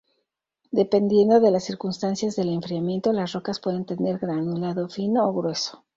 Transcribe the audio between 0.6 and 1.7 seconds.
Dependiendo de las